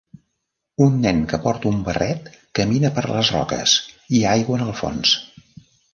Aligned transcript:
Un 0.85 0.93
nen 1.01 1.19
que 1.33 1.39
porta 1.43 1.69
un 1.73 1.83
barret 1.89 2.31
camina 2.61 2.91
per 2.97 3.03
les 3.11 3.31
roques, 3.37 3.77
hi 4.17 4.23
ha 4.25 4.33
aigua 4.39 4.59
en 4.61 4.65
el 4.71 4.77
fons. 4.81 5.13